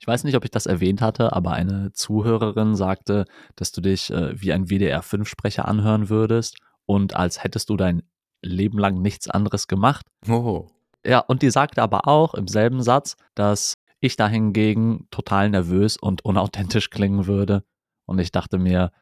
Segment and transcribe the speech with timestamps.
[0.00, 4.10] Ich weiß nicht, ob ich das erwähnt hatte, aber eine Zuhörerin sagte, dass du dich
[4.10, 8.02] äh, wie ein WDR-5-Sprecher anhören würdest und als hättest du dein
[8.42, 10.06] Leben lang nichts anderes gemacht.
[10.26, 10.68] Oh.
[11.04, 16.24] Ja, und die sagte aber auch im selben Satz, dass ich dahingegen total nervös und
[16.24, 17.62] unauthentisch klingen würde.
[18.06, 18.92] Und ich dachte mir,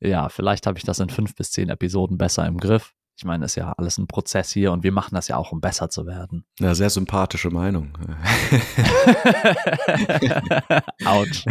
[0.00, 2.94] ja, vielleicht habe ich das in fünf bis zehn Apisoden besser im Griff.
[3.20, 5.60] Ich meine, ist ja alles ein Prozess hier und wir machen das ja auch, um
[5.60, 6.46] besser zu werden.
[6.58, 7.92] Ja, sehr sympathische Meinung.
[11.04, 11.44] Autsch.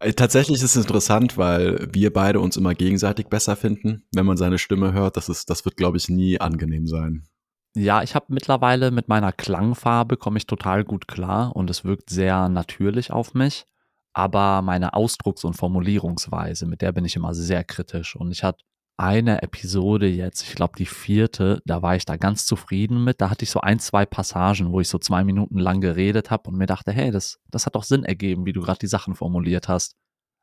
[0.00, 4.36] Äh, tatsächlich ist es interessant, weil wir beide uns immer gegenseitig besser finden, wenn man
[4.36, 5.16] seine Stimme hört.
[5.16, 7.28] Das, ist, das wird, glaube ich, nie angenehm sein.
[7.76, 12.10] Ja, ich habe mittlerweile mit meiner Klangfarbe komme ich total gut klar und es wirkt
[12.10, 13.66] sehr natürlich auf mich.
[14.12, 18.16] Aber meine Ausdrucks- und Formulierungsweise, mit der bin ich immer sehr kritisch.
[18.16, 18.64] Und ich hatte
[18.98, 23.20] eine Episode jetzt, ich glaube die vierte, da war ich da ganz zufrieden mit.
[23.20, 26.48] Da hatte ich so ein, zwei Passagen, wo ich so zwei Minuten lang geredet habe
[26.48, 29.14] und mir dachte, hey, das, das hat doch Sinn ergeben, wie du gerade die Sachen
[29.14, 29.96] formuliert hast.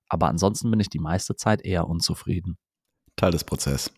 [0.08, 2.58] Aber ansonsten bin ich die meiste Zeit eher unzufrieden.
[3.16, 3.92] Teil des Prozesses.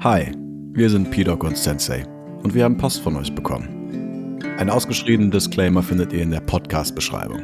[0.00, 0.32] Hi,
[0.72, 2.04] wir sind P-Doc und Sensei
[2.42, 4.40] und wir haben Post von euch bekommen.
[4.58, 7.42] Ein ausgeschriebenen Disclaimer findet ihr in der Podcast-Beschreibung.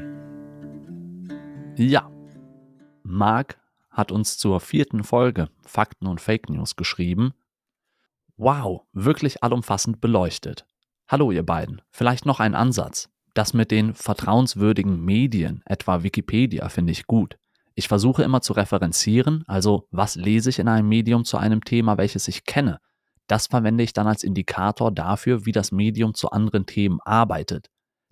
[1.76, 2.10] Ja,
[3.04, 3.58] Marc
[3.98, 7.32] hat uns zur vierten Folge Fakten und Fake News geschrieben.
[8.36, 10.64] Wow, wirklich allumfassend beleuchtet.
[11.08, 13.10] Hallo ihr beiden, vielleicht noch ein Ansatz.
[13.34, 17.38] Das mit den vertrauenswürdigen Medien, etwa Wikipedia, finde ich gut.
[17.74, 21.98] Ich versuche immer zu referenzieren, also was lese ich in einem Medium zu einem Thema,
[21.98, 22.78] welches ich kenne.
[23.26, 27.68] Das verwende ich dann als Indikator dafür, wie das Medium zu anderen Themen arbeitet.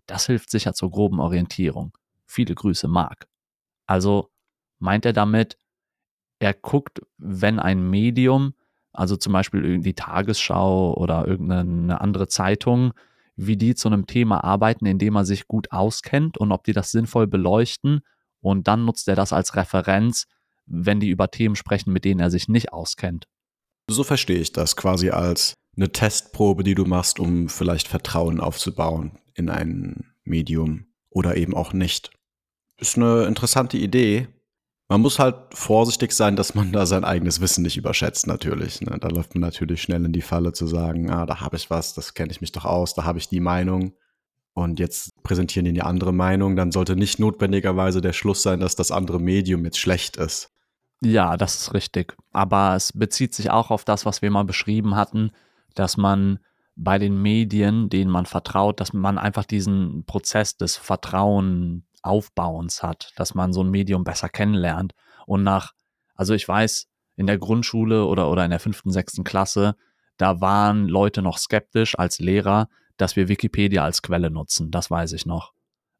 [0.07, 1.97] Das hilft sicher zur groben Orientierung.
[2.27, 3.29] Viele Grüße, Marc.
[3.87, 4.31] Also
[4.81, 5.57] meint er damit,
[6.39, 8.55] er guckt, wenn ein Medium,
[8.93, 12.93] also zum Beispiel die Tagesschau oder irgendeine andere Zeitung,
[13.37, 16.73] wie die zu einem Thema arbeiten, in dem er sich gut auskennt und ob die
[16.73, 18.01] das sinnvoll beleuchten.
[18.41, 20.27] Und dann nutzt er das als Referenz,
[20.67, 23.27] wenn die über Themen sprechen, mit denen er sich nicht auskennt.
[23.89, 29.19] So verstehe ich das quasi als eine Testprobe, die du machst, um vielleicht Vertrauen aufzubauen
[29.35, 32.11] in ein Medium oder eben auch nicht.
[32.79, 34.29] Ist eine interessante Idee,
[34.89, 38.81] man muss halt vorsichtig sein, dass man da sein eigenes Wissen nicht überschätzt, natürlich.
[38.81, 38.99] Ne?
[39.01, 41.95] Da läuft man natürlich schnell in die Falle zu sagen, ah, da habe ich was,
[41.95, 43.93] das kenne ich mich doch aus, da habe ich die Meinung.
[44.55, 48.77] Und jetzt präsentieren die eine andere Meinung, dann sollte nicht notwendigerweise der Schluss sein, dass
[48.77, 50.51] das andere Medium jetzt schlecht ist.
[51.03, 52.17] Ja, das ist richtig.
[52.33, 55.31] Aber es bezieht sich auch auf das, was wir mal beschrieben hatten,
[55.75, 56.39] dass man
[56.77, 63.13] bei den Medien, denen man vertraut, dass man einfach diesen Prozess des Vertrauen Aufbauens hat,
[63.17, 64.95] dass man so ein Medium besser kennenlernt.
[65.27, 65.73] Und nach,
[66.15, 66.87] also ich weiß,
[67.17, 69.77] in der Grundschule oder, oder in der fünften, sechsten Klasse,
[70.17, 74.71] da waren Leute noch skeptisch als Lehrer, dass wir Wikipedia als Quelle nutzen.
[74.71, 75.53] Das weiß ich noch.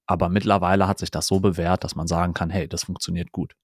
[0.07, 3.55] Aber mittlerweile hat sich das so bewährt, dass man sagen kann, hey, das funktioniert gut.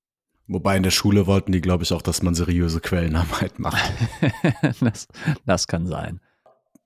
[0.48, 3.92] Wobei in der Schule wollten die, glaube ich, auch, dass man seriöse Quellenarbeit macht.
[4.80, 5.06] das,
[5.46, 6.20] das kann sein.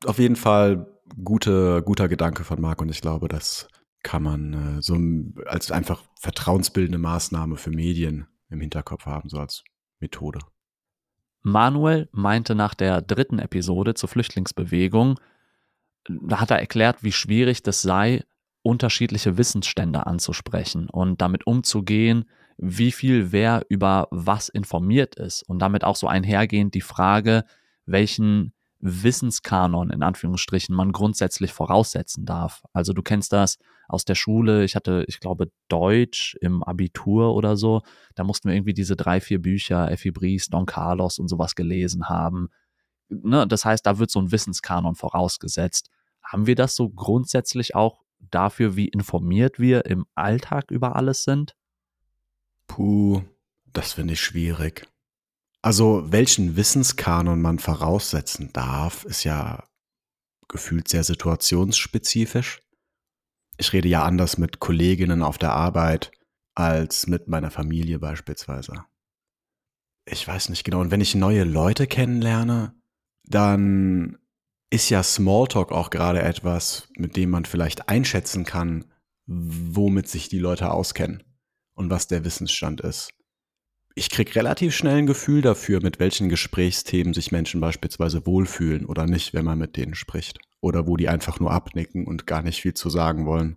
[0.04, 0.86] Auf jeden Fall
[1.24, 3.68] gute, guter Gedanke von Marc und ich glaube, dass
[4.06, 4.96] kann man äh, so
[5.46, 9.64] als einfach vertrauensbildende Maßnahme für Medien im Hinterkopf haben, so als
[9.98, 10.38] Methode.
[11.42, 15.18] Manuel meinte nach der dritten Episode zur Flüchtlingsbewegung,
[16.08, 18.22] da hat er erklärt, wie schwierig das sei,
[18.62, 22.26] unterschiedliche Wissensstände anzusprechen und damit umzugehen,
[22.58, 27.44] wie viel wer über was informiert ist und damit auch so einhergehend die Frage,
[27.86, 28.52] welchen
[28.86, 32.64] Wissenskanon in Anführungsstrichen man grundsätzlich voraussetzen darf.
[32.72, 33.58] Also du kennst das
[33.88, 34.64] aus der Schule.
[34.64, 37.82] Ich hatte, ich glaube, Deutsch im Abitur oder so.
[38.14, 42.08] Da mussten wir irgendwie diese drei, vier Bücher, Effi Briest, Don Carlos und sowas gelesen
[42.08, 42.48] haben.
[43.08, 45.90] Ne, das heißt, da wird so ein Wissenskanon vorausgesetzt.
[46.22, 51.54] Haben wir das so grundsätzlich auch dafür, wie informiert wir im Alltag über alles sind?
[52.66, 53.22] Puh,
[53.72, 54.88] das finde ich schwierig.
[55.66, 59.64] Also, welchen Wissenskanon man voraussetzen darf, ist ja
[60.46, 62.62] gefühlt sehr situationsspezifisch.
[63.56, 66.12] Ich rede ja anders mit Kolleginnen auf der Arbeit
[66.54, 68.84] als mit meiner Familie beispielsweise.
[70.04, 70.78] Ich weiß nicht genau.
[70.78, 72.72] Und wenn ich neue Leute kennenlerne,
[73.24, 74.18] dann
[74.70, 78.84] ist ja Smalltalk auch gerade etwas, mit dem man vielleicht einschätzen kann,
[79.26, 81.24] womit sich die Leute auskennen
[81.74, 83.15] und was der Wissensstand ist
[83.98, 89.06] ich kriege relativ schnell ein Gefühl dafür, mit welchen Gesprächsthemen sich Menschen beispielsweise wohlfühlen oder
[89.06, 90.38] nicht, wenn man mit denen spricht.
[90.60, 93.56] Oder wo die einfach nur abnicken und gar nicht viel zu sagen wollen.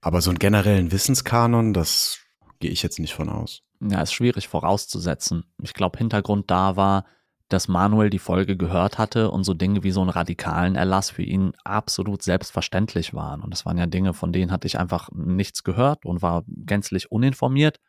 [0.00, 2.18] Aber so einen generellen Wissenskanon, das
[2.60, 3.60] gehe ich jetzt nicht von aus.
[3.80, 5.44] Ja, ist schwierig vorauszusetzen.
[5.62, 7.04] Ich glaube, Hintergrund da war,
[7.50, 11.22] dass Manuel die Folge gehört hatte und so Dinge wie so einen radikalen Erlass für
[11.22, 13.42] ihn absolut selbstverständlich waren.
[13.42, 17.12] Und das waren ja Dinge, von denen hatte ich einfach nichts gehört und war gänzlich
[17.12, 17.80] uninformiert.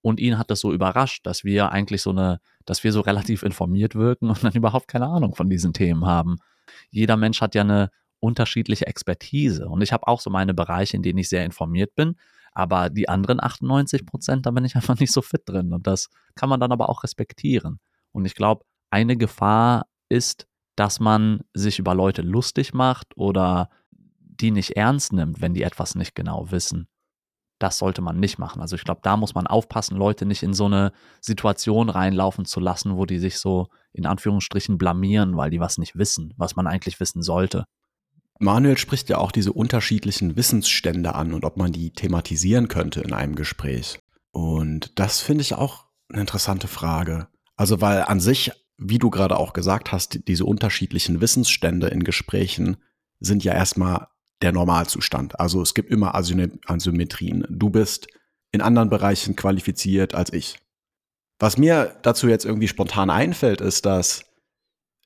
[0.00, 3.42] Und ihn hat das so überrascht, dass wir eigentlich so eine, dass wir so relativ
[3.42, 6.36] informiert wirken und dann überhaupt keine Ahnung von diesen Themen haben.
[6.90, 7.90] Jeder Mensch hat ja eine
[8.20, 9.68] unterschiedliche Expertise.
[9.68, 12.16] Und ich habe auch so meine Bereiche, in denen ich sehr informiert bin.
[12.52, 15.72] Aber die anderen 98 Prozent, da bin ich einfach nicht so fit drin.
[15.72, 17.80] Und das kann man dann aber auch respektieren.
[18.12, 20.46] Und ich glaube, eine Gefahr ist,
[20.76, 25.94] dass man sich über Leute lustig macht oder die nicht ernst nimmt, wenn die etwas
[25.94, 26.88] nicht genau wissen.
[27.58, 28.62] Das sollte man nicht machen.
[28.62, 32.60] Also ich glaube, da muss man aufpassen, Leute nicht in so eine Situation reinlaufen zu
[32.60, 36.66] lassen, wo die sich so in Anführungsstrichen blamieren, weil die was nicht wissen, was man
[36.66, 37.64] eigentlich wissen sollte.
[38.38, 43.12] Manuel spricht ja auch diese unterschiedlichen Wissensstände an und ob man die thematisieren könnte in
[43.12, 43.98] einem Gespräch.
[44.30, 47.26] Und das finde ich auch eine interessante Frage.
[47.56, 52.76] Also weil an sich, wie du gerade auch gesagt hast, diese unterschiedlichen Wissensstände in Gesprächen
[53.18, 54.06] sind ja erstmal
[54.42, 55.38] der Normalzustand.
[55.40, 57.44] Also es gibt immer Asymmetrien.
[57.48, 58.08] Du bist
[58.52, 60.58] in anderen Bereichen qualifiziert als ich.
[61.38, 64.24] Was mir dazu jetzt irgendwie spontan einfällt, ist, dass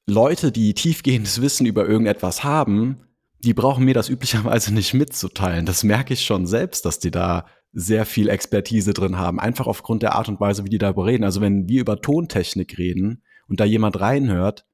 [0.07, 3.09] Leute, die tiefgehendes Wissen über irgendetwas haben,
[3.39, 5.67] die brauchen mir das üblicherweise nicht mitzuteilen.
[5.67, 9.41] Das merke ich schon selbst, dass die da sehr viel Expertise drin haben.
[9.41, 11.25] Einfach aufgrund der Art und Weise, wie die darüber reden.
[11.25, 14.67] Also wenn wir über Tontechnik reden und da jemand reinhört,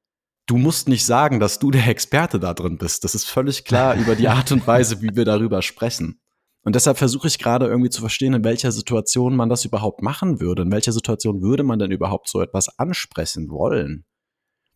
[0.48, 3.04] du musst nicht sagen, dass du der Experte da drin bist.
[3.04, 6.20] Das ist völlig klar über die Art und Weise, wie wir darüber sprechen.
[6.64, 10.40] Und deshalb versuche ich gerade irgendwie zu verstehen, in welcher Situation man das überhaupt machen
[10.40, 10.62] würde.
[10.62, 14.04] In welcher Situation würde man denn überhaupt so etwas ansprechen wollen?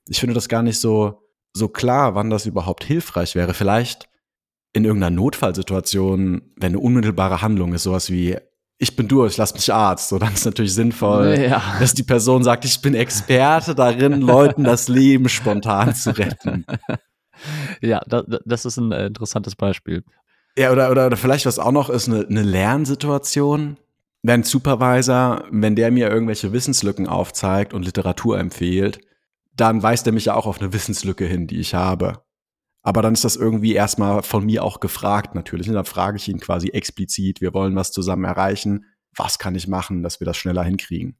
[0.08, 1.22] Ich finde das gar nicht so,
[1.52, 3.54] so klar, wann das überhaupt hilfreich wäre.
[3.54, 4.08] Vielleicht
[4.72, 8.36] in irgendeiner Notfallsituation, wenn eine unmittelbare Handlung ist, sowas wie,
[8.82, 10.08] ich bin durch, lass mich Arzt.
[10.08, 11.62] So, dann ist natürlich sinnvoll, ja.
[11.78, 16.66] dass die Person sagt, ich bin Experte darin, Leuten das Leben spontan zu retten.
[17.80, 20.02] Ja, das, das ist ein äh, interessantes Beispiel.
[20.56, 23.78] Ja, oder, oder, oder vielleicht was auch noch ist, eine, eine Lernsituation.
[24.22, 29.00] Wenn Supervisor, wenn der mir irgendwelche Wissenslücken aufzeigt und Literatur empfiehlt,
[29.56, 32.22] dann weist er mich ja auch auf eine Wissenslücke hin, die ich habe.
[32.82, 35.68] Aber dann ist das irgendwie erstmal von mir auch gefragt natürlich.
[35.68, 38.86] Und dann frage ich ihn quasi explizit, wir wollen was zusammen erreichen.
[39.16, 41.16] Was kann ich machen, dass wir das schneller hinkriegen?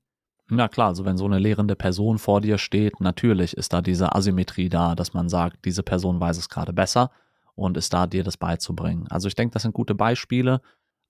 [0.49, 4.14] Na klar, also wenn so eine lehrende Person vor dir steht, natürlich ist da diese
[4.14, 7.11] Asymmetrie da, dass man sagt, diese Person weiß es gerade besser
[7.55, 9.06] und ist da, dir das beizubringen.
[9.08, 10.61] Also ich denke, das sind gute Beispiele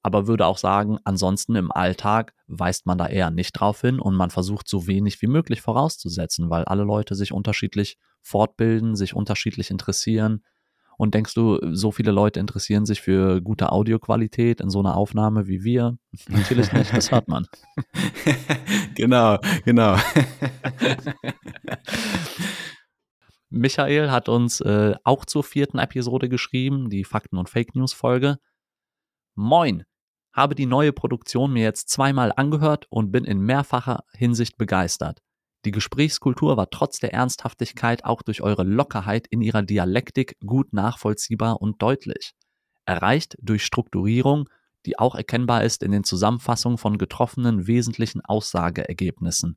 [0.02, 4.14] aber würde auch sagen, ansonsten im Alltag weist man da eher nicht drauf hin und
[4.14, 9.70] man versucht so wenig wie möglich vorauszusetzen, weil alle Leute sich unterschiedlich fortbilden, sich unterschiedlich
[9.70, 10.42] interessieren.
[10.96, 15.48] Und denkst du, so viele Leute interessieren sich für gute Audioqualität in so einer Aufnahme
[15.48, 15.98] wie wir?
[16.28, 17.46] Natürlich nicht, das hört man.
[18.94, 19.96] genau, genau.
[23.50, 28.38] Michael hat uns äh, auch zur vierten Episode geschrieben, die Fakten- und Fake News-Folge.
[29.34, 29.84] Moin,
[30.32, 35.20] habe die neue Produktion mir jetzt zweimal angehört und bin in mehrfacher Hinsicht begeistert.
[35.64, 41.60] Die Gesprächskultur war trotz der Ernsthaftigkeit auch durch eure Lockerheit in ihrer Dialektik gut nachvollziehbar
[41.60, 42.34] und deutlich.
[42.84, 44.48] Erreicht durch Strukturierung,
[44.86, 49.56] die auch erkennbar ist in den Zusammenfassungen von getroffenen wesentlichen Aussageergebnissen.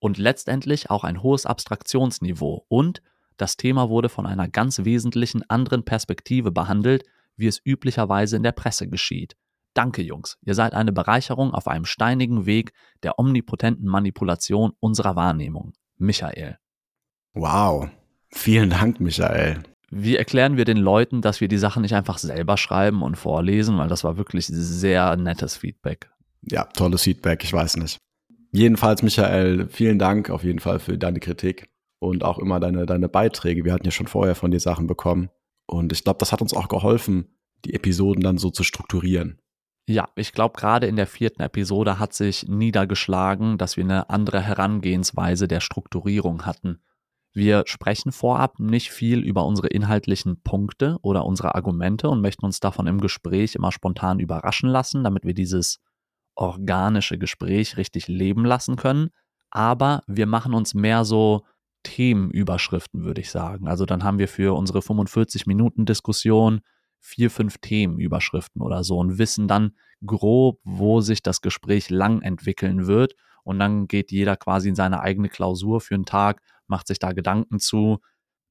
[0.00, 3.02] Und letztendlich auch ein hohes Abstraktionsniveau und
[3.36, 7.04] das Thema wurde von einer ganz wesentlichen anderen Perspektive behandelt,
[7.36, 9.36] wie es üblicherweise in der Presse geschieht.
[9.76, 10.38] Danke, Jungs.
[10.40, 12.72] Ihr seid eine Bereicherung auf einem steinigen Weg
[13.02, 15.74] der omnipotenten Manipulation unserer Wahrnehmung.
[15.98, 16.56] Michael.
[17.34, 17.90] Wow.
[18.30, 19.62] Vielen Dank, Michael.
[19.90, 23.76] Wie erklären wir den Leuten, dass wir die Sachen nicht einfach selber schreiben und vorlesen?
[23.76, 26.10] Weil das war wirklich sehr nettes Feedback.
[26.40, 27.98] Ja, tolles Feedback, ich weiß nicht.
[28.52, 33.10] Jedenfalls, Michael, vielen Dank auf jeden Fall für deine Kritik und auch immer deine, deine
[33.10, 33.66] Beiträge.
[33.66, 35.28] Wir hatten ja schon vorher von dir Sachen bekommen.
[35.66, 37.36] Und ich glaube, das hat uns auch geholfen,
[37.66, 39.38] die Episoden dann so zu strukturieren.
[39.88, 44.40] Ja, ich glaube, gerade in der vierten Episode hat sich niedergeschlagen, dass wir eine andere
[44.40, 46.80] Herangehensweise der Strukturierung hatten.
[47.32, 52.58] Wir sprechen vorab nicht viel über unsere inhaltlichen Punkte oder unsere Argumente und möchten uns
[52.58, 55.78] davon im Gespräch immer spontan überraschen lassen, damit wir dieses
[56.34, 59.10] organische Gespräch richtig leben lassen können.
[59.50, 61.44] Aber wir machen uns mehr so
[61.84, 63.68] Themenüberschriften, würde ich sagen.
[63.68, 66.62] Also dann haben wir für unsere 45 Minuten Diskussion
[67.06, 69.72] vier, fünf Themenüberschriften oder so und wissen dann
[70.04, 73.14] grob, wo sich das Gespräch lang entwickeln wird.
[73.44, 77.12] Und dann geht jeder quasi in seine eigene Klausur für einen Tag, macht sich da
[77.12, 77.98] Gedanken zu.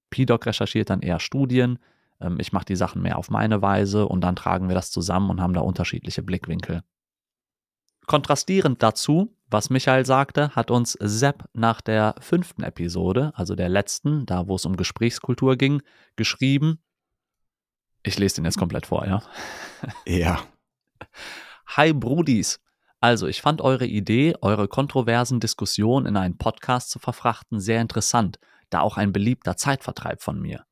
[0.10, 1.80] PDoc recherchiert dann eher Studien.
[2.22, 5.30] Ähm, ich mache die Sachen mehr auf meine Weise und dann tragen wir das zusammen
[5.30, 6.82] und haben da unterschiedliche Blickwinkel.
[8.08, 14.26] Kontrastierend dazu was Michael sagte, hat uns Sepp nach der fünften Episode, also der letzten,
[14.26, 15.82] da wo es um Gesprächskultur ging,
[16.16, 16.80] geschrieben.
[18.06, 19.22] Ich lese den jetzt komplett vor, ja?
[20.06, 20.40] Ja.
[21.76, 22.60] Hi Brudis.
[23.02, 28.40] Also, ich fand eure Idee, eure kontroversen Diskussionen in einen Podcast zu verfrachten, sehr interessant,
[28.70, 30.66] da auch ein beliebter Zeitvertreib von mir.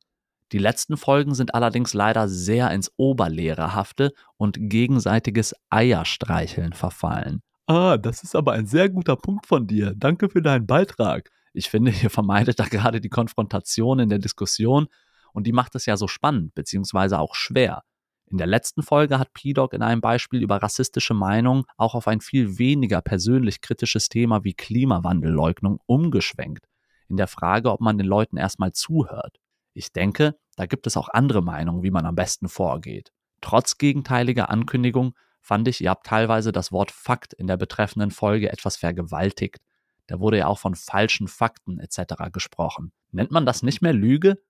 [0.52, 7.42] Die letzten Folgen sind allerdings leider sehr ins Oberlehrerhafte und gegenseitiges Eierstreicheln verfallen.
[7.66, 9.94] Ah, das ist aber ein sehr guter Punkt von dir.
[9.96, 11.32] Danke für deinen Beitrag.
[11.54, 14.88] Ich finde, ihr vermeidet da gerade die Konfrontation in der Diskussion
[15.34, 17.84] und die macht es ja so spannend, beziehungsweise auch schwer.
[18.28, 22.22] In der letzten Folge hat P-Dog in einem Beispiel über rassistische Meinungen auch auf ein
[22.22, 26.66] viel weniger persönlich kritisches Thema wie Klimawandelleugnung umgeschwenkt.
[27.10, 29.38] In der Frage, ob man den Leuten erstmal zuhört.
[29.74, 33.12] Ich denke, da gibt es auch andere Meinungen, wie man am besten vorgeht.
[33.42, 38.52] Trotz gegenteiliger Ankündigung fand ich, ihr habt teilweise das Wort Fakt in der betreffenden Folge
[38.52, 39.60] etwas vergewaltigt.
[40.08, 42.32] Da wurde ja auch von falschen Fakten etc.
[42.32, 42.94] gesprochen.
[43.12, 44.42] Nennt man das nicht mehr Lüge?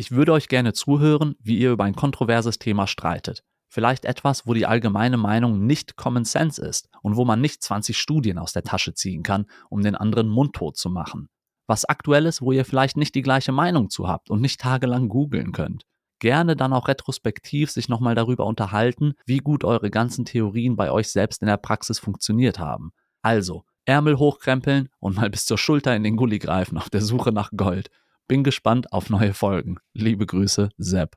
[0.00, 3.44] Ich würde euch gerne zuhören, wie ihr über ein kontroverses Thema streitet.
[3.68, 7.98] Vielleicht etwas, wo die allgemeine Meinung nicht Common Sense ist und wo man nicht 20
[7.98, 11.28] Studien aus der Tasche ziehen kann, um den anderen mundtot zu machen.
[11.66, 15.52] Was aktuelles, wo ihr vielleicht nicht die gleiche Meinung zu habt und nicht tagelang googeln
[15.52, 15.84] könnt
[16.18, 21.08] gerne dann auch retrospektiv sich nochmal darüber unterhalten, wie gut eure ganzen Theorien bei euch
[21.08, 22.92] selbst in der Praxis funktioniert haben.
[23.22, 27.32] Also, Ärmel hochkrempeln und mal bis zur Schulter in den Gully greifen auf der Suche
[27.32, 27.90] nach Gold.
[28.30, 29.78] Bin gespannt auf neue Folgen.
[29.92, 31.16] Liebe Grüße, Sepp.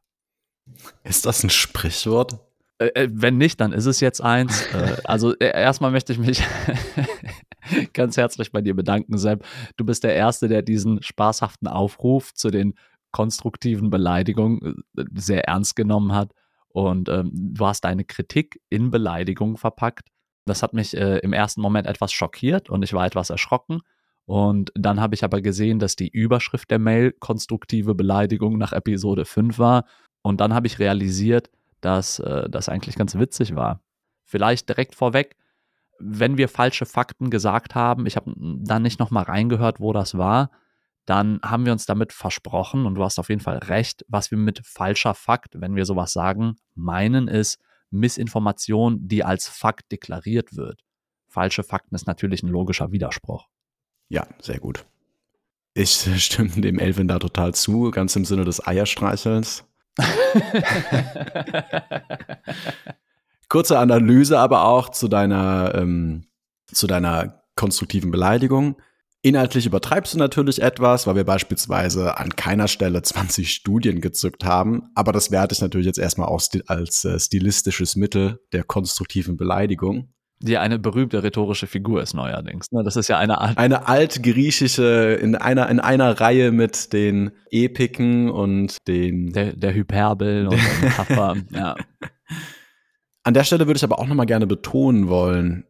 [1.03, 2.39] Ist das ein Sprichwort?
[2.79, 4.65] Äh, äh wenn nicht, dann ist es jetzt eins.
[4.73, 6.41] äh, also äh, erstmal möchte ich mich
[7.93, 9.45] ganz herzlich bei dir bedanken, Sepp.
[9.77, 12.73] Du bist der Erste, der diesen spaßhaften Aufruf zu den
[13.11, 16.31] konstruktiven Beleidigung äh, sehr ernst genommen hat.
[16.69, 20.09] Und ähm, du hast deine Kritik in Beleidigung verpackt.
[20.45, 23.81] Das hat mich äh, im ersten Moment etwas schockiert und ich war etwas erschrocken.
[24.25, 29.25] Und dann habe ich aber gesehen, dass die Überschrift der Mail konstruktive Beleidigung nach Episode
[29.25, 29.85] 5 war.
[30.21, 31.49] Und dann habe ich realisiert,
[31.81, 33.81] dass äh, das eigentlich ganz witzig war.
[34.23, 35.35] Vielleicht direkt vorweg,
[35.99, 40.51] wenn wir falsche Fakten gesagt haben, ich habe dann nicht nochmal reingehört, wo das war,
[41.05, 44.37] dann haben wir uns damit versprochen, und du hast auf jeden Fall recht, was wir
[44.37, 50.81] mit falscher Fakt, wenn wir sowas sagen, meinen, ist Missinformation, die als Fakt deklariert wird.
[51.27, 53.47] Falsche Fakten ist natürlich ein logischer Widerspruch.
[54.09, 54.85] Ja, sehr gut.
[55.73, 59.65] Ich stimme dem Elvin da total zu, ganz im Sinne des Eierstreichelns.
[63.49, 66.25] Kurze Analyse aber auch zu deiner, ähm,
[66.65, 68.77] zu deiner konstruktiven Beleidigung.
[69.21, 74.89] Inhaltlich übertreibst du natürlich etwas, weil wir beispielsweise an keiner Stelle 20 Studien gezückt haben,
[74.95, 80.13] aber das werte ich natürlich jetzt erstmal auch als äh, stilistisches Mittel der konstruktiven Beleidigung.
[80.45, 82.69] Die eine berühmte rhetorische Figur ist neuerdings.
[82.73, 82.83] Ne?
[82.83, 83.57] Das ist ja eine Art.
[83.57, 89.31] Eine altgriechische, in einer, in einer Reihe mit den Epiken und den.
[89.31, 91.75] Der, der Hyperbel und der Metapher, ja.
[93.23, 95.65] An der Stelle würde ich aber auch nochmal gerne betonen wollen,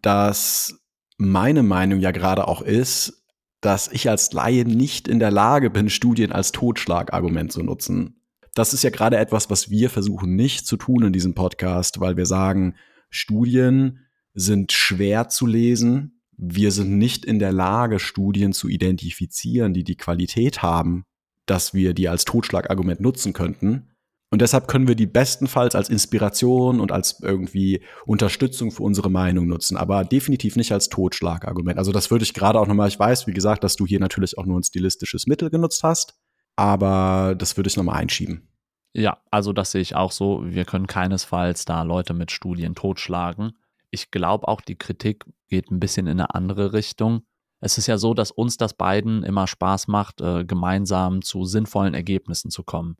[0.00, 0.80] dass
[1.18, 3.22] meine Meinung ja gerade auch ist,
[3.60, 8.22] dass ich als Laie nicht in der Lage bin, Studien als Totschlagargument zu nutzen.
[8.54, 12.16] Das ist ja gerade etwas, was wir versuchen nicht zu tun in diesem Podcast, weil
[12.16, 12.76] wir sagen,
[13.14, 14.00] Studien
[14.34, 16.20] sind schwer zu lesen.
[16.36, 21.04] Wir sind nicht in der Lage, Studien zu identifizieren, die die Qualität haben,
[21.46, 23.90] dass wir die als Totschlagargument nutzen könnten.
[24.30, 29.46] Und deshalb können wir die bestenfalls als Inspiration und als irgendwie Unterstützung für unsere Meinung
[29.46, 31.78] nutzen, aber definitiv nicht als Totschlagargument.
[31.78, 34.36] Also das würde ich gerade auch nochmal, ich weiß, wie gesagt, dass du hier natürlich
[34.36, 36.14] auch nur ein stilistisches Mittel genutzt hast,
[36.56, 38.48] aber das würde ich nochmal einschieben.
[38.94, 40.42] Ja, also das sehe ich auch so.
[40.44, 43.58] Wir können keinesfalls da Leute mit Studien totschlagen.
[43.90, 47.22] Ich glaube auch, die Kritik geht ein bisschen in eine andere Richtung.
[47.60, 51.94] Es ist ja so, dass uns das beiden immer Spaß macht, äh, gemeinsam zu sinnvollen
[51.94, 52.96] Ergebnissen zu kommen.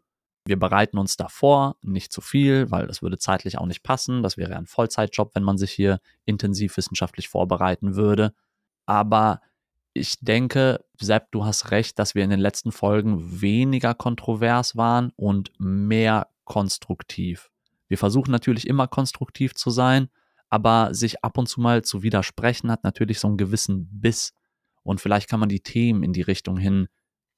[0.46, 4.22] Wir bereiten uns davor, nicht zu viel, weil das würde zeitlich auch nicht passen.
[4.22, 8.34] Das wäre ein Vollzeitjob, wenn man sich hier intensiv wissenschaftlich vorbereiten würde.
[8.84, 9.40] Aber
[9.94, 15.12] ich denke, Sepp, du hast recht, dass wir in den letzten Folgen weniger kontrovers waren
[15.16, 17.50] und mehr konstruktiv.
[17.88, 20.08] Wir versuchen natürlich immer konstruktiv zu sein,
[20.50, 24.34] aber sich ab und zu mal zu widersprechen hat natürlich so einen gewissen Biss.
[24.82, 26.88] Und vielleicht kann man die Themen in die Richtung hin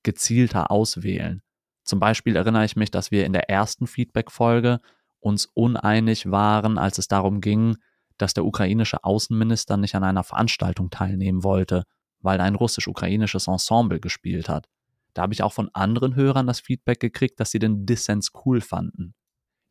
[0.02, 1.42] gezielter auswählen.
[1.84, 4.80] Zum Beispiel erinnere ich mich, dass wir in der ersten Feedback-Folge
[5.20, 7.76] uns uneinig waren, als es darum ging,
[8.16, 11.84] dass der ukrainische Außenminister nicht an einer Veranstaltung teilnehmen wollte,
[12.20, 14.68] weil ein russisch-ukrainisches Ensemble gespielt hat.
[15.14, 18.60] Da habe ich auch von anderen Hörern das Feedback gekriegt, dass sie den Dissens cool
[18.60, 19.14] fanden.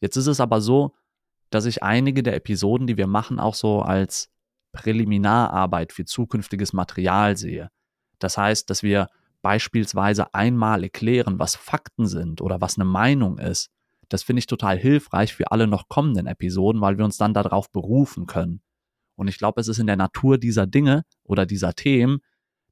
[0.02, 0.96] Jetzt ist es aber so,
[1.50, 4.30] dass ich einige der Episoden, die wir machen, auch so als
[4.72, 7.70] Präliminararbeit für zukünftiges Material sehe.
[8.20, 9.08] Das heißt, dass wir
[9.42, 13.70] beispielsweise einmal erklären, was Fakten sind oder was eine Meinung ist.
[14.10, 17.72] Das finde ich total hilfreich für alle noch kommenden Episoden, weil wir uns dann darauf
[17.72, 18.62] berufen können.
[19.16, 22.20] Und ich glaube, es ist in der Natur dieser Dinge oder dieser Themen,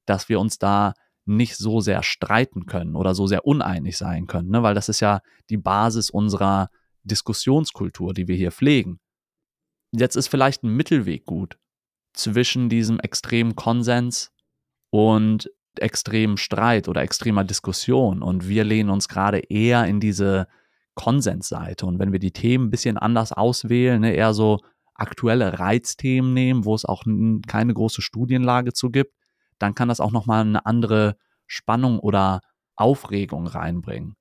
[0.06, 0.94] dass wir uns da
[1.26, 4.64] nicht so sehr streiten können oder so sehr uneinig sein können, ne?
[4.64, 6.70] weil das ist ja die Basis unserer
[7.04, 9.00] Diskussionskultur, die wir hier pflegen.
[9.92, 11.58] Jetzt ist vielleicht ein Mittelweg gut
[12.14, 14.32] zwischen diesem extremen Konsens
[14.90, 18.22] und extremen Streit oder extremer Diskussion.
[18.22, 20.48] Und wir lehnen uns gerade eher in diese
[20.96, 21.86] Konsensseite.
[21.86, 24.60] Und wenn wir die Themen ein bisschen anders auswählen, ne, eher so
[24.94, 27.04] aktuelle Reizthemen nehmen, wo es auch
[27.48, 29.14] keine große Studienlage zu gibt,
[29.64, 31.16] dann kann das auch nochmal eine andere
[31.48, 32.42] Spannung oder
[32.76, 34.16] Aufregung reinbringen.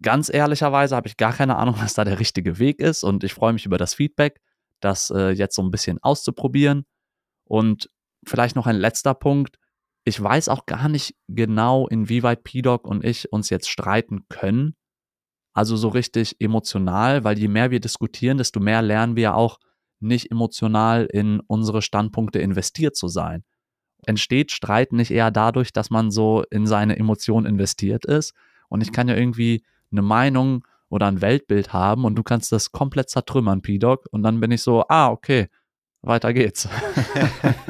[0.00, 3.34] Ganz ehrlicherweise habe ich gar keine Ahnung, was da der richtige Weg ist und ich
[3.34, 4.40] freue mich über das Feedback,
[4.80, 6.86] das äh, jetzt so ein bisschen auszuprobieren.
[7.44, 7.90] Und
[8.24, 9.56] vielleicht noch ein letzter Punkt.
[10.04, 14.76] Ich weiß auch gar nicht genau, inwieweit PDoc und ich uns jetzt streiten können.
[15.52, 19.58] Also so richtig emotional, weil je mehr wir diskutieren, desto mehr lernen wir auch
[19.98, 23.42] nicht emotional in unsere Standpunkte investiert zu sein.
[24.04, 28.34] Entsteht Streit nicht eher dadurch, dass man so in seine Emotionen investiert ist?
[28.68, 32.72] Und ich kann ja irgendwie eine Meinung oder ein Weltbild haben und du kannst das
[32.72, 34.06] komplett zertrümmern, P-Doc.
[34.10, 35.48] Und dann bin ich so, ah, okay,
[36.02, 36.68] weiter geht's.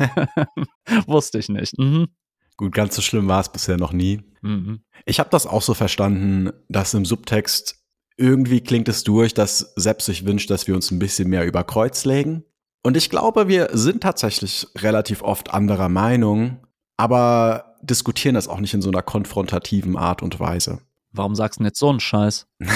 [1.06, 1.78] Wusste ich nicht.
[1.78, 2.08] Mhm.
[2.56, 4.22] Gut, ganz so schlimm war es bisher noch nie.
[4.42, 4.80] Mhm.
[5.04, 7.82] Ich habe das auch so verstanden, dass im Subtext
[8.16, 11.64] irgendwie klingt es durch, dass Sepp sich wünscht, dass wir uns ein bisschen mehr über
[11.64, 12.44] Kreuz legen.
[12.86, 16.60] Und ich glaube, wir sind tatsächlich relativ oft anderer Meinung,
[16.96, 20.78] aber diskutieren das auch nicht in so einer konfrontativen Art und Weise.
[21.10, 22.46] Warum sagst du nicht so einen Scheiß?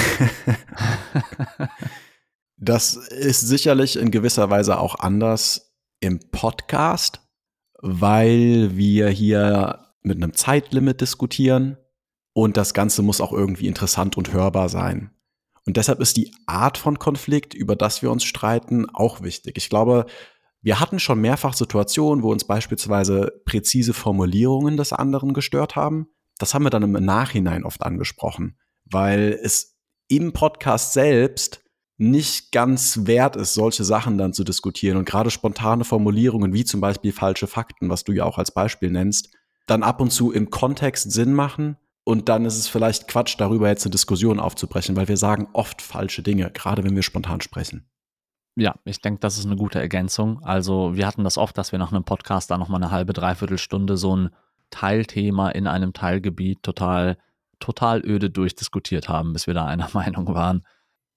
[2.56, 7.20] das ist sicherlich in gewisser Weise auch anders im Podcast,
[7.80, 11.76] weil wir hier mit einem Zeitlimit diskutieren
[12.32, 15.12] und das Ganze muss auch irgendwie interessant und hörbar sein.
[15.66, 19.56] Und deshalb ist die Art von Konflikt, über das wir uns streiten, auch wichtig.
[19.56, 20.06] Ich glaube,
[20.62, 26.08] wir hatten schon mehrfach Situationen, wo uns beispielsweise präzise Formulierungen des anderen gestört haben.
[26.38, 29.76] Das haben wir dann im Nachhinein oft angesprochen, weil es
[30.08, 31.62] im Podcast selbst
[31.96, 36.80] nicht ganz wert ist, solche Sachen dann zu diskutieren und gerade spontane Formulierungen wie zum
[36.80, 39.30] Beispiel falsche Fakten, was du ja auch als Beispiel nennst,
[39.66, 41.76] dann ab und zu im Kontext Sinn machen
[42.10, 45.80] und dann ist es vielleicht Quatsch, darüber jetzt eine Diskussion aufzubrechen, weil wir sagen oft
[45.80, 47.88] falsche Dinge, gerade wenn wir spontan sprechen.
[48.56, 50.42] Ja, ich denke, das ist eine gute Ergänzung.
[50.42, 53.58] Also wir hatten das oft, dass wir nach einem Podcast da nochmal eine halbe, dreiviertel
[53.58, 54.30] Stunde so ein
[54.70, 57.16] Teilthema in einem Teilgebiet total,
[57.60, 60.66] total öde durchdiskutiert haben, bis wir da einer Meinung waren.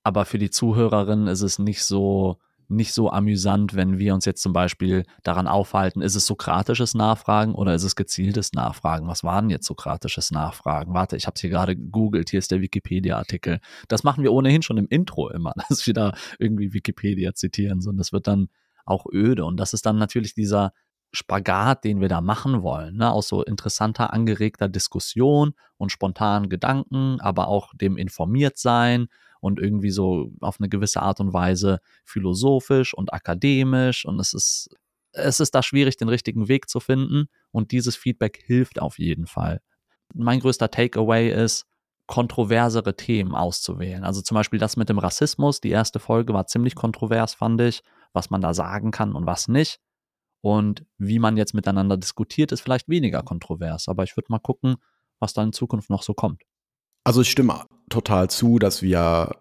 [0.04, 2.38] Aber für die Zuhörerinnen ist es nicht so,
[2.76, 7.56] nicht so amüsant, wenn wir uns jetzt zum Beispiel daran aufhalten, ist es sokratisches Nachfragen
[7.56, 9.08] oder ist es gezieltes Nachfragen?
[9.08, 10.94] Was war denn jetzt sokratisches Nachfragen?
[10.94, 13.60] Warte, ich habe es hier gerade gegoogelt, hier ist der Wikipedia-Artikel.
[13.88, 18.00] Das machen wir ohnehin schon im Intro immer, dass wir da irgendwie Wikipedia zitieren, sondern
[18.00, 18.50] das wird dann
[18.86, 19.46] auch öde.
[19.46, 20.74] Und das ist dann natürlich dieser
[21.12, 23.12] Spagat, den wir da machen wollen, ne?
[23.12, 29.08] aus so interessanter, angeregter Diskussion und spontanen Gedanken, aber auch dem informiert sein
[29.44, 34.70] und irgendwie so auf eine gewisse Art und Weise philosophisch und akademisch und es ist
[35.12, 39.28] es ist da schwierig, den richtigen Weg zu finden und dieses Feedback hilft auf jeden
[39.28, 39.62] Fall.
[40.16, 41.66] Mein größter Takeaway ist,
[42.08, 44.04] kontroversere Themen auszuwählen.
[44.04, 45.62] Also zum Beispiel das mit dem Rassismus.
[45.62, 49.48] Die erste Folge war ziemlich kontrovers, fand ich, was man da sagen kann und was
[49.48, 49.80] nicht.
[50.42, 53.88] Und wie man jetzt miteinander diskutiert, ist vielleicht weniger kontrovers.
[53.88, 54.78] Aber ich würde mal gucken,
[55.20, 56.42] was da in Zukunft noch so kommt.
[57.04, 57.54] Also ich stimme
[57.94, 59.36] total zu, dass wir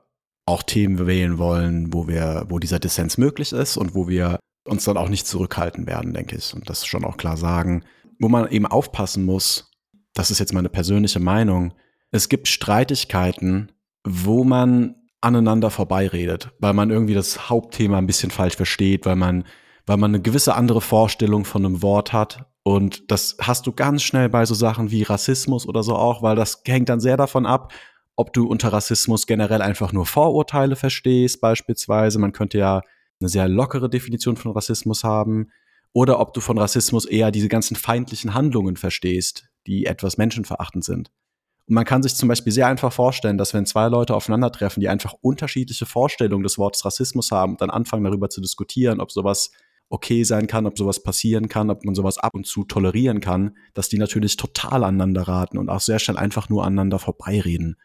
[0.46, 4.84] auch Themen wählen wollen, wo wir, wo dieser Dissens möglich ist und wo wir uns
[4.84, 6.54] dann auch nicht zurückhalten werden, denke ich.
[6.54, 7.84] Und das schon auch klar sagen.
[8.18, 9.70] Wo man eben aufpassen muss,
[10.14, 11.74] das ist jetzt meine persönliche Meinung,
[12.10, 13.72] es gibt Streitigkeiten,
[14.04, 19.44] wo man aneinander vorbeiredet, weil man irgendwie das Hauptthema ein bisschen falsch versteht, weil man,
[19.86, 24.02] weil man eine gewisse andere Vorstellung von einem Wort hat und das hast du ganz
[24.02, 27.46] schnell bei so Sachen wie Rassismus oder so auch, weil das hängt dann sehr davon
[27.46, 27.72] ab,
[28.22, 32.20] ob du unter Rassismus generell einfach nur Vorurteile verstehst, beispielsweise.
[32.20, 32.82] Man könnte ja
[33.18, 35.50] eine sehr lockere Definition von Rassismus haben.
[35.92, 41.10] Oder ob du von Rassismus eher diese ganzen feindlichen Handlungen verstehst, die etwas menschenverachtend sind.
[41.66, 44.88] Und man kann sich zum Beispiel sehr einfach vorstellen, dass wenn zwei Leute aufeinandertreffen, die
[44.88, 49.50] einfach unterschiedliche Vorstellungen des Wortes Rassismus haben, dann anfangen darüber zu diskutieren, ob sowas
[49.88, 53.56] okay sein kann, ob sowas passieren kann, ob man sowas ab und zu tolerieren kann,
[53.74, 57.76] dass die natürlich total aneinander raten und auch sehr schnell einfach nur aneinander vorbeireden.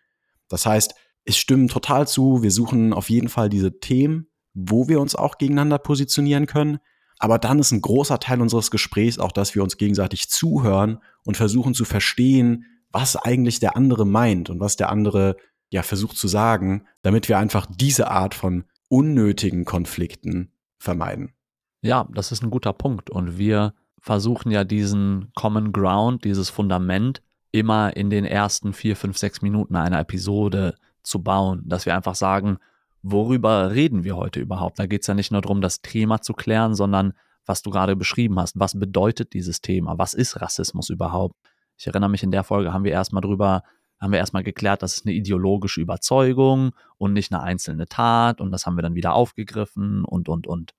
[0.49, 5.01] Das heißt, es stimmen total zu, wir suchen auf jeden Fall diese Themen, wo wir
[5.01, 6.79] uns auch gegeneinander positionieren können.
[7.19, 11.35] Aber dann ist ein großer Teil unseres Gesprächs auch, dass wir uns gegenseitig zuhören und
[11.35, 15.35] versuchen zu verstehen, was eigentlich der andere meint und was der andere
[15.69, 21.33] ja versucht zu sagen, damit wir einfach diese Art von unnötigen Konflikten vermeiden.
[21.81, 23.09] Ja, das ist ein guter Punkt.
[23.09, 29.17] Und wir versuchen ja diesen Common Ground, dieses Fundament immer in den ersten vier, fünf,
[29.17, 32.57] sechs Minuten einer Episode zu bauen, dass wir einfach sagen,
[33.01, 34.79] worüber reden wir heute überhaupt?
[34.79, 37.13] Da geht es ja nicht nur darum, das Thema zu klären, sondern
[37.45, 38.59] was du gerade beschrieben hast.
[38.59, 39.97] Was bedeutet dieses Thema?
[39.97, 41.35] Was ist Rassismus überhaupt?
[41.77, 43.63] Ich erinnere mich, in der Folge haben wir erstmal drüber,
[43.99, 48.51] haben wir erstmal geklärt, das ist eine ideologische Überzeugung und nicht eine einzelne Tat und
[48.51, 50.73] das haben wir dann wieder aufgegriffen und, und, und.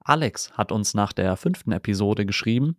[0.00, 2.76] Alex hat uns nach der fünften Episode geschrieben,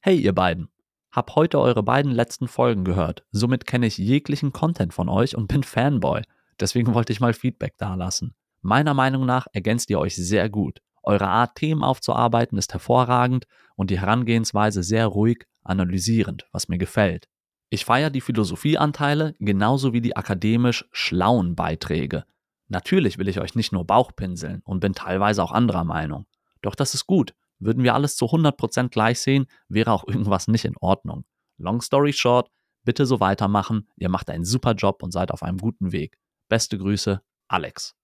[0.00, 0.68] Hey ihr beiden,
[1.12, 5.46] hab heute eure beiden letzten Folgen gehört, somit kenne ich jeglichen Content von euch und
[5.46, 6.22] bin Fanboy.
[6.58, 8.34] Deswegen wollte ich mal Feedback dalassen.
[8.62, 10.80] Meiner Meinung nach ergänzt ihr euch sehr gut.
[11.02, 13.46] Eure Art, Themen aufzuarbeiten, ist hervorragend
[13.76, 17.28] und die Herangehensweise sehr ruhig, analysierend, was mir gefällt.
[17.70, 22.24] Ich feiere die Philosophieanteile genauso wie die akademisch schlauen Beiträge.
[22.68, 26.26] Natürlich will ich euch nicht nur Bauchpinseln und bin teilweise auch anderer Meinung.
[26.62, 27.34] Doch das ist gut.
[27.62, 31.24] Würden wir alles zu 100% gleich sehen, wäre auch irgendwas nicht in Ordnung.
[31.58, 32.50] Long story short,
[32.84, 33.88] bitte so weitermachen.
[33.96, 36.18] Ihr macht einen super Job und seid auf einem guten Weg.
[36.48, 37.94] Beste Grüße, Alex.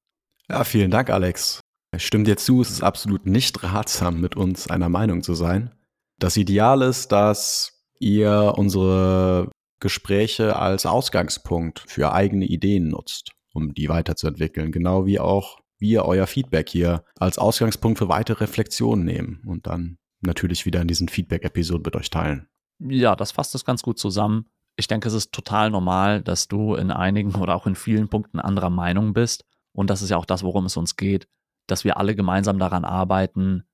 [0.48, 1.60] Ja, vielen Dank, Alex.
[1.94, 5.74] Ich stimme dir zu, es ist absolut nicht ratsam, mit uns einer Meinung zu sein.
[6.18, 13.88] Das Ideal ist, dass ihr unsere Gespräche als Ausgangspunkt für eigene Ideen nutzt, um die
[13.88, 14.72] weiterzuentwickeln.
[14.72, 19.98] Genau wie auch wir euer Feedback hier als Ausgangspunkt für weitere Reflexionen nehmen und dann
[20.20, 22.48] natürlich wieder in diesen Feedback-Episoden mit euch teilen.
[22.80, 24.46] Ja, das fasst es ganz gut zusammen.
[24.76, 28.38] Ich denke, es ist total normal, dass du in einigen oder auch in vielen Punkten
[28.38, 29.44] anderer Meinung bist.
[29.72, 31.28] Und das ist ja auch das, worum es uns geht,
[31.66, 33.64] dass wir alle gemeinsam daran arbeiten,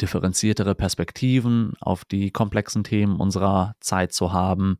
[0.00, 4.78] differenziertere Perspektiven auf die komplexen Themen unserer Zeit zu haben.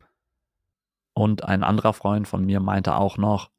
[1.14, 3.50] Und ein anderer Freund von mir meinte auch noch,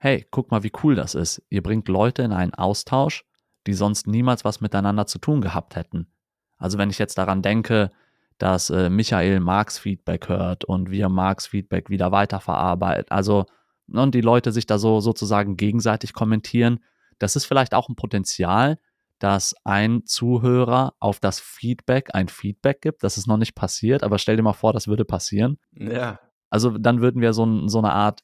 [0.00, 1.42] hey, guck mal, wie cool das ist.
[1.50, 3.24] Ihr bringt Leute in einen Austausch,
[3.66, 6.10] die sonst niemals was miteinander zu tun gehabt hätten.
[6.56, 7.92] Also wenn ich jetzt daran denke,
[8.38, 13.44] dass äh, Michael Marx Feedback hört und wir Marx Feedback wieder weiterverarbeiten, also
[13.92, 16.80] und die Leute sich da so sozusagen gegenseitig kommentieren,
[17.18, 18.78] das ist vielleicht auch ein Potenzial,
[19.18, 23.02] dass ein Zuhörer auf das Feedback ein Feedback gibt.
[23.04, 25.58] Das ist noch nicht passiert, aber stell dir mal vor, das würde passieren.
[25.72, 26.20] Ja.
[26.48, 28.20] Also dann würden wir so, so eine Art,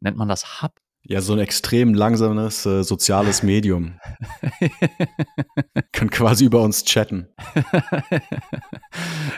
[0.00, 3.98] nennt man das Hub, ja, so ein extrem langsames äh, soziales Medium.
[5.92, 7.28] Können quasi über uns chatten.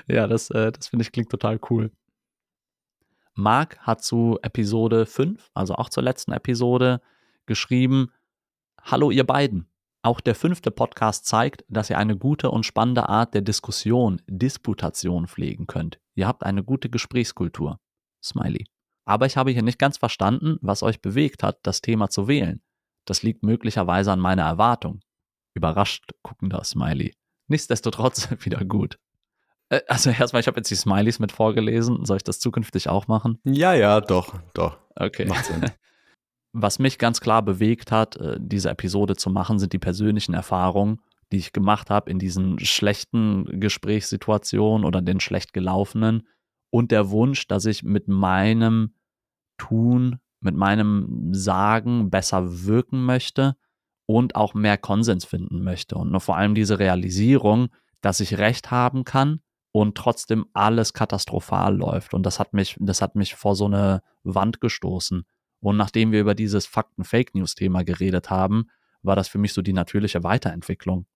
[0.06, 1.90] ja, das, äh, das finde ich klingt total cool.
[3.34, 7.00] Marc hat zu Episode 5, also auch zur letzten Episode,
[7.46, 8.10] geschrieben:
[8.82, 9.68] Hallo, ihr beiden.
[10.02, 15.26] Auch der fünfte Podcast zeigt, dass ihr eine gute und spannende Art der Diskussion, Disputation
[15.26, 15.98] pflegen könnt.
[16.14, 17.80] Ihr habt eine gute Gesprächskultur.
[18.22, 18.66] Smiley.
[19.04, 22.62] Aber ich habe hier nicht ganz verstanden, was euch bewegt hat, das Thema zu wählen.
[23.04, 25.00] Das liegt möglicherweise an meiner Erwartung.
[25.54, 27.14] Überrascht guckender Smiley.
[27.48, 28.98] Nichtsdestotrotz wieder gut.
[29.68, 32.04] Äh, also erstmal, ich habe jetzt die Smileys mit vorgelesen.
[32.04, 33.38] Soll ich das zukünftig auch machen?
[33.44, 34.78] Ja, ja, doch, doch.
[34.96, 35.26] Okay.
[35.26, 35.70] Macht Sinn.
[36.52, 41.00] Was mich ganz klar bewegt hat, äh, diese Episode zu machen, sind die persönlichen Erfahrungen,
[41.32, 46.28] die ich gemacht habe in diesen schlechten Gesprächssituationen oder den schlecht gelaufenen
[46.74, 48.94] und der Wunsch, dass ich mit meinem
[49.58, 53.54] Tun, mit meinem Sagen besser wirken möchte
[54.06, 55.94] und auch mehr Konsens finden möchte.
[55.94, 57.68] Und nur vor allem diese Realisierung,
[58.00, 59.38] dass ich Recht haben kann
[59.70, 62.12] und trotzdem alles katastrophal läuft.
[62.12, 65.22] Und das hat mich, das hat mich vor so eine Wand gestoßen.
[65.60, 68.66] Und nachdem wir über dieses Fakten-Fake-News-Thema geredet haben,
[69.04, 71.06] war das für mich so die natürliche Weiterentwicklung.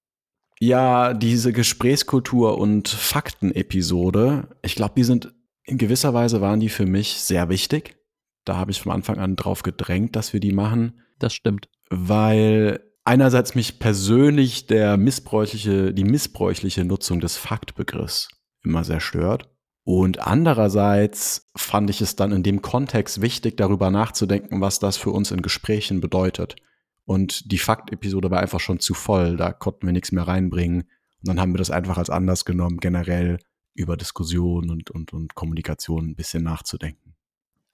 [0.61, 5.35] Ja, diese Gesprächskultur und Fakten-Episode, ich glaube, die sind
[5.69, 7.97] in gewisser Weise waren die für mich sehr wichtig.
[8.45, 11.01] Da habe ich von Anfang an drauf gedrängt, dass wir die machen.
[11.19, 11.69] Das stimmt.
[11.91, 18.29] Weil einerseits mich persönlich der missbräuchliche, die missbräuchliche Nutzung des Faktbegriffs
[18.65, 19.51] immer sehr stört.
[19.85, 25.11] Und andererseits fand ich es dann in dem Kontext wichtig, darüber nachzudenken, was das für
[25.11, 26.57] uns in Gesprächen bedeutet.
[27.05, 30.83] Und die Faktepisode war einfach schon zu voll, da konnten wir nichts mehr reinbringen.
[30.83, 33.39] Und dann haben wir das einfach als anders genommen, generell
[33.79, 37.15] über Diskussion und, und, und Kommunikation ein bisschen nachzudenken.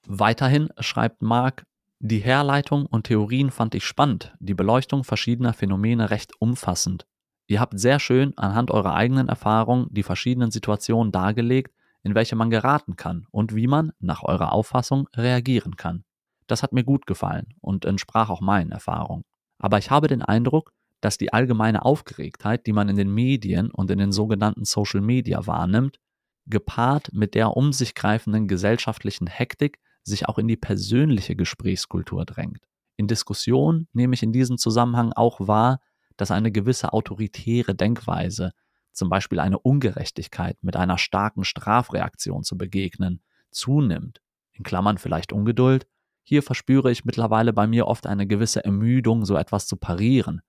[0.07, 1.65] Weiterhin schreibt Marc,
[1.99, 7.07] die Herleitung und Theorien fand ich spannend, die Beleuchtung verschiedener Phänomene recht umfassend.
[7.47, 12.51] Ihr habt sehr schön anhand eurer eigenen Erfahrungen die verschiedenen Situationen dargelegt, in welche man
[12.51, 16.05] geraten kann und wie man, nach eurer Auffassung, reagieren kann.
[16.47, 19.25] Das hat mir gut gefallen und entsprach auch meinen Erfahrungen.
[19.59, 20.73] Aber ich habe den Eindruck,
[21.05, 25.47] dass die allgemeine Aufgeregtheit, die man in den Medien und in den sogenannten Social Media
[25.47, 26.01] wahrnimmt,
[26.47, 32.65] gepaart mit der um sich greifenden gesellschaftlichen Hektik sich auch in die persönliche Gesprächskultur drängt.
[32.97, 35.81] In Diskussionen nehme ich in diesem Zusammenhang auch wahr,
[36.17, 38.53] dass eine gewisse autoritäre Denkweise,
[38.93, 44.23] zum Beispiel eine Ungerechtigkeit mit einer starken Strafreaktion zu begegnen, zunimmt.
[44.53, 45.87] In Klammern vielleicht Ungeduld.
[46.23, 50.41] Hier verspüre ich mittlerweile bei mir oft eine gewisse Ermüdung, so etwas zu parieren.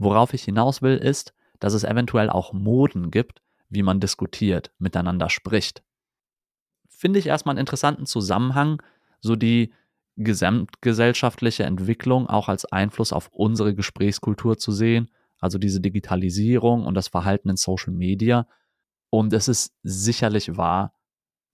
[0.00, 5.28] Worauf ich hinaus will, ist, dass es eventuell auch Moden gibt, wie man diskutiert, miteinander
[5.28, 5.82] spricht.
[6.88, 8.82] Finde ich erstmal einen interessanten Zusammenhang,
[9.20, 9.74] so die
[10.16, 17.08] gesamtgesellschaftliche Entwicklung auch als Einfluss auf unsere Gesprächskultur zu sehen, also diese Digitalisierung und das
[17.08, 18.48] Verhalten in Social Media.
[19.10, 20.94] Und es ist sicherlich wahr,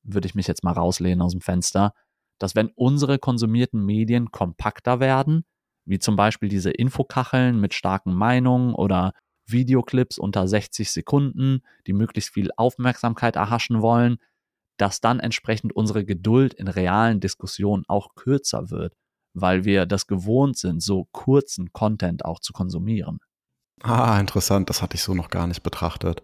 [0.04, 1.94] würde ich mich jetzt mal rauslehnen aus dem Fenster,
[2.38, 5.44] dass wenn unsere konsumierten Medien kompakter werden,
[5.86, 9.12] wie zum Beispiel diese Infokacheln mit starken Meinungen oder
[9.46, 14.18] Videoclips unter 60 Sekunden, die möglichst viel Aufmerksamkeit erhaschen wollen,
[14.76, 18.92] dass dann entsprechend unsere Geduld in realen Diskussionen auch kürzer wird,
[19.32, 23.18] weil wir das gewohnt sind, so kurzen Content auch zu konsumieren.
[23.82, 26.22] Ah, interessant, das hatte ich so noch gar nicht betrachtet.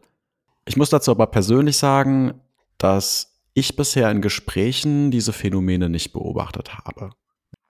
[0.64, 2.40] Ich muss dazu aber persönlich sagen,
[2.79, 7.11] dass ich bisher in Gesprächen diese Phänomene nicht beobachtet habe.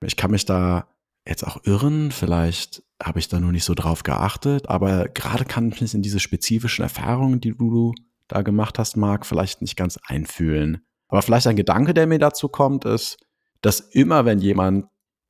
[0.00, 0.86] Ich kann mich da
[1.26, 5.68] jetzt auch irren, vielleicht habe ich da nur nicht so drauf geachtet, aber gerade kann
[5.68, 7.94] ich mich in diese spezifischen Erfahrungen, die du
[8.28, 10.84] da gemacht hast, Marc, vielleicht nicht ganz einfühlen.
[11.08, 13.18] Aber vielleicht ein Gedanke, der mir dazu kommt, ist,
[13.60, 14.86] dass immer, wenn jemand,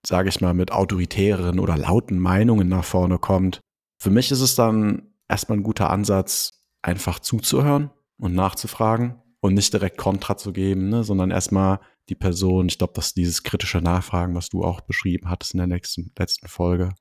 [0.06, 3.60] sage ich mal, mit autoritären oder lauten Meinungen nach vorne kommt,
[3.98, 6.50] für mich ist es dann erstmal ein guter Ansatz,
[6.82, 12.68] einfach zuzuhören und nachzufragen und nicht direkt Kontra zu geben, ne, sondern erstmal die Person,
[12.68, 16.12] ich glaube, das ist dieses kritische Nachfragen, was du auch beschrieben hattest in der nächsten,
[16.16, 16.94] letzten Folge.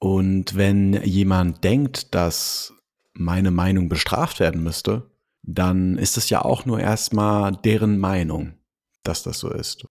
[0.00, 2.74] Und wenn jemand denkt, dass
[3.14, 5.10] meine Meinung bestraft werden müsste,
[5.42, 8.54] dann ist es ja auch nur erstmal deren Meinung,
[9.04, 9.86] dass das so ist.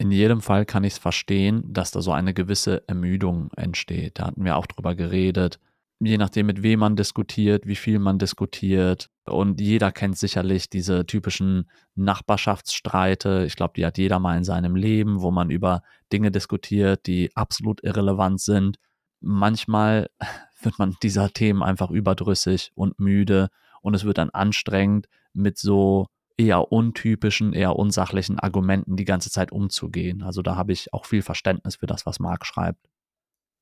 [0.00, 4.20] In jedem Fall kann ich es verstehen, dass da so eine gewisse Ermüdung entsteht.
[4.20, 5.58] Da hatten wir auch drüber geredet.
[6.00, 9.10] Je nachdem, mit wem man diskutiert, wie viel man diskutiert.
[9.24, 13.44] Und jeder kennt sicherlich diese typischen Nachbarschaftsstreite.
[13.46, 15.82] Ich glaube, die hat jeder mal in seinem Leben, wo man über
[16.12, 18.78] Dinge diskutiert, die absolut irrelevant sind.
[19.20, 20.08] Manchmal
[20.62, 23.48] wird man dieser Themen einfach überdrüssig und müde
[23.82, 26.06] und es wird dann anstrengend, mit so
[26.36, 30.22] eher untypischen, eher unsachlichen Argumenten die ganze Zeit umzugehen.
[30.22, 32.88] Also da habe ich auch viel Verständnis für das, was Marc schreibt.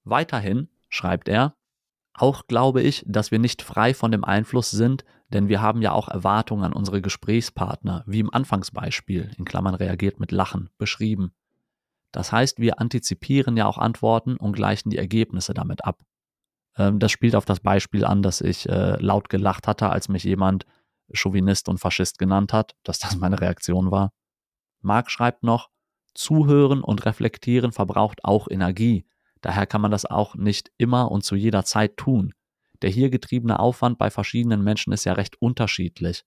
[0.04, 1.56] Weiterhin schreibt er,
[2.18, 5.92] auch glaube ich, dass wir nicht frei von dem Einfluss sind, denn wir haben ja
[5.92, 11.32] auch Erwartungen an unsere Gesprächspartner, wie im Anfangsbeispiel, in Klammern reagiert mit Lachen, beschrieben.
[12.12, 16.02] Das heißt, wir antizipieren ja auch Antworten und gleichen die Ergebnisse damit ab.
[16.76, 20.24] Ähm, das spielt auf das Beispiel an, dass ich äh, laut gelacht hatte, als mich
[20.24, 20.64] jemand
[21.12, 24.12] Chauvinist und Faschist genannt hat, dass das meine Reaktion war.
[24.80, 25.70] Marc schreibt noch,
[26.14, 29.04] Zuhören und Reflektieren verbraucht auch Energie.
[29.46, 32.34] Daher kann man das auch nicht immer und zu jeder Zeit tun.
[32.82, 36.24] Der hier getriebene Aufwand bei verschiedenen Menschen ist ja recht unterschiedlich.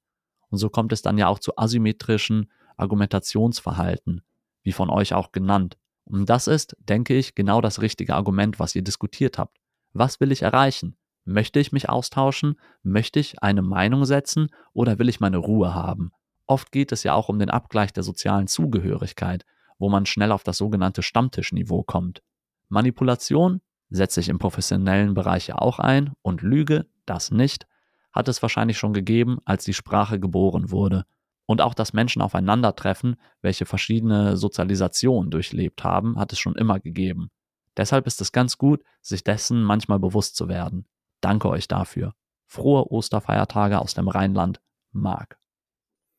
[0.47, 4.21] Und so kommt es dann ja auch zu asymmetrischen Argumentationsverhalten,
[4.63, 5.77] wie von euch auch genannt.
[6.05, 9.57] Und das ist, denke ich, genau das richtige Argument, was ihr diskutiert habt.
[9.91, 10.95] Was will ich erreichen?
[11.25, 12.57] Möchte ich mich austauschen?
[12.83, 16.13] Möchte ich eine Meinung setzen oder will ich meine Ruhe haben?
[16.45, 19.45] Oft geht es ja auch um den Abgleich der sozialen Zugehörigkeit,
[19.77, 22.23] wo man schnell auf das sogenannte Stammtischniveau kommt.
[22.69, 27.67] Manipulation setze ich im professionellen Bereich ja auch ein und Lüge, das nicht,
[28.11, 31.05] hat es wahrscheinlich schon gegeben, als die Sprache geboren wurde.
[31.45, 37.31] Und auch dass Menschen aufeinandertreffen, welche verschiedene Sozialisationen durchlebt haben, hat es schon immer gegeben.
[37.75, 40.85] Deshalb ist es ganz gut, sich dessen manchmal bewusst zu werden.
[41.21, 42.13] Danke euch dafür.
[42.45, 45.39] Frohe Osterfeiertage aus dem Rheinland, Marc.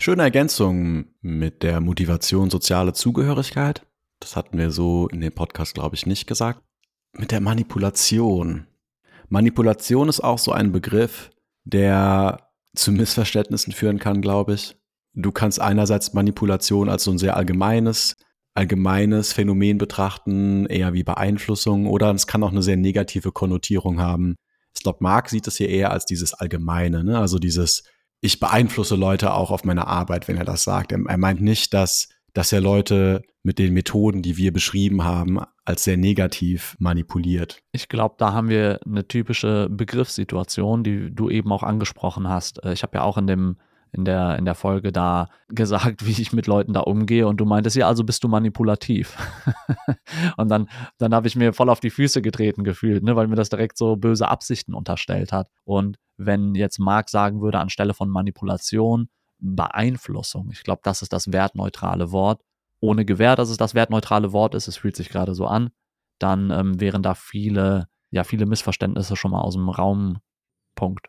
[0.01, 3.87] Schöne Ergänzung mit der Motivation soziale Zugehörigkeit.
[4.21, 6.63] Das hatten wir so in dem Podcast, glaube ich, nicht gesagt.
[7.17, 8.67] Mit der Manipulation.
[9.29, 11.31] Manipulation ist auch so ein Begriff,
[11.65, 14.77] der zu Missverständnissen führen kann, glaube ich.
[15.15, 18.17] Du kannst einerseits Manipulation als so ein sehr allgemeines
[18.55, 24.37] allgemeines Phänomen betrachten, eher wie Beeinflussung oder es kann auch eine sehr negative Konnotierung haben.
[24.75, 27.19] Ich glaube, Marc sieht es hier eher als dieses Allgemeine, ne?
[27.19, 27.85] also dieses,
[28.21, 30.93] ich beeinflusse Leute auch auf meine Arbeit, wenn er das sagt.
[30.93, 35.41] Er, er meint nicht, dass, dass er Leute mit den Methoden, die wir beschrieben haben,
[35.65, 37.63] als sehr negativ manipuliert.
[37.73, 42.63] Ich glaube, da haben wir eine typische Begriffssituation, die du eben auch angesprochen hast.
[42.65, 43.57] Äh, ich habe ja auch in dem
[43.93, 47.45] in der, in der Folge da gesagt, wie ich mit Leuten da umgehe und du
[47.45, 49.17] meintest, ja, also bist du manipulativ.
[50.37, 53.37] und dann, dann habe ich mir voll auf die Füße getreten gefühlt, ne, weil mir
[53.37, 55.49] das direkt so böse Absichten unterstellt hat.
[55.65, 59.09] Und wenn jetzt Marc sagen würde, anstelle von Manipulation,
[59.41, 62.43] Beeinflussung, ich glaube, das ist das wertneutrale Wort,
[62.81, 65.71] ohne Gewähr, dass es das wertneutrale Wort ist, es fühlt sich gerade so an,
[66.19, 70.19] dann ähm, wären da viele, ja, viele Missverständnisse schon mal aus dem Raum.
[70.75, 71.09] Punkt.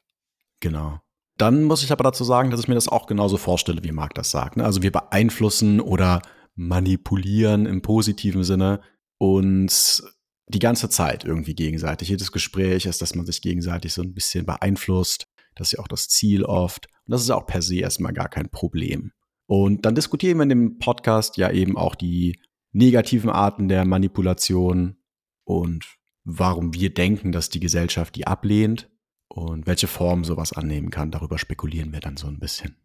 [0.60, 1.00] Genau.
[1.38, 4.14] Dann muss ich aber dazu sagen, dass ich mir das auch genauso vorstelle, wie Marc
[4.16, 4.58] das sagt.
[4.58, 4.66] Ne?
[4.66, 6.22] Also wir beeinflussen oder
[6.56, 8.82] manipulieren im positiven Sinne
[9.18, 10.04] uns
[10.48, 12.10] die ganze Zeit irgendwie gegenseitig.
[12.10, 15.28] Jedes Gespräch ist, dass man sich gegenseitig so ein bisschen beeinflusst.
[15.56, 16.88] Das ist ja auch das Ziel oft.
[17.06, 19.12] Und das ist auch per se erstmal gar kein Problem.
[19.46, 22.40] Und dann diskutieren wir in dem Podcast ja eben auch die
[22.72, 24.98] negativen Arten der Manipulation
[25.44, 28.90] und warum wir denken, dass die Gesellschaft die ablehnt
[29.28, 32.78] und welche Form sowas annehmen kann, darüber spekulieren wir dann so ein bisschen.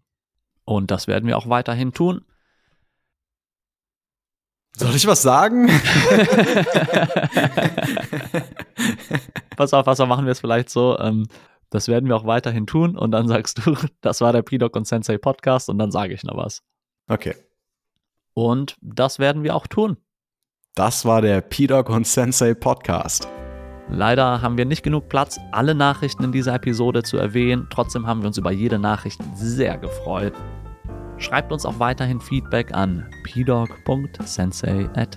[0.64, 2.24] Und das werden wir auch weiterhin tun.
[4.72, 5.68] Soll ich was sagen?
[9.57, 10.98] pass auf, auf, machen wir es vielleicht so.
[10.98, 11.29] Ähm,
[11.77, 12.97] das werden wir auch weiterhin tun.
[12.97, 15.69] Und dann sagst du, das war der P-Doc und Sensei Podcast.
[15.69, 16.62] Und dann sage ich noch was.
[17.09, 17.35] Okay.
[18.35, 19.99] Und das werden wir auch tun.
[20.75, 23.29] Das war der P-Doc und Sensei Podcast.
[23.89, 27.69] Leider haben wir nicht genug Platz, alle Nachrichten in dieser Episode zu erwähnen.
[27.71, 30.33] Trotzdem haben wir uns über jede Nachricht sehr gefreut.
[31.19, 35.17] Schreibt uns auch weiterhin Feedback an pdog.sensei at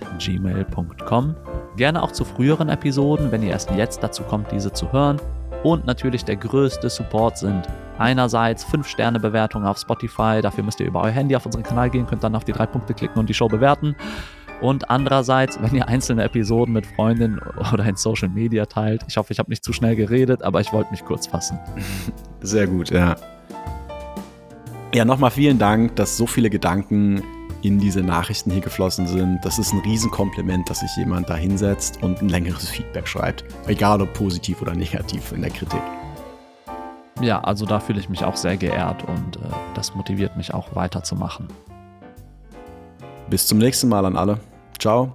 [1.76, 5.20] Gerne auch zu früheren Episoden, wenn ihr erst jetzt dazu kommt, diese zu hören.
[5.62, 7.66] Und natürlich der größte Support sind
[7.98, 10.40] einerseits 5-Sterne-Bewertungen auf Spotify.
[10.40, 12.66] Dafür müsst ihr über euer Handy auf unseren Kanal gehen, könnt dann auf die drei
[12.66, 13.94] Punkte klicken und die Show bewerten.
[14.62, 17.40] Und andererseits, wenn ihr einzelne Episoden mit Freundinnen
[17.72, 19.02] oder in Social Media teilt.
[19.08, 21.58] Ich hoffe, ich habe nicht zu schnell geredet, aber ich wollte mich kurz fassen.
[22.40, 23.16] Sehr gut, ja.
[24.94, 27.22] Ja, nochmal vielen Dank, dass so viele Gedanken
[27.62, 29.40] in diese Nachrichten hier geflossen sind.
[29.44, 33.44] Das ist ein Riesenkompliment, dass sich jemand da hinsetzt und ein längeres Feedback schreibt.
[33.66, 35.82] Egal ob positiv oder negativ in der Kritik.
[37.20, 39.40] Ja, also da fühle ich mich auch sehr geehrt und äh,
[39.74, 41.48] das motiviert mich auch weiterzumachen.
[43.28, 44.40] Bis zum nächsten Mal an alle.
[44.78, 45.12] Ciao.